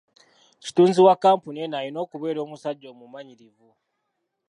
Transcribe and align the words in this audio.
Kitunzi 0.63 0.99
wa 1.05 1.13
kkampuni 1.17 1.57
eno 1.65 1.75
alina 1.79 1.99
okubeera 2.05 2.39
omusajja 2.45 2.87
omumanyirivu. 2.93 3.69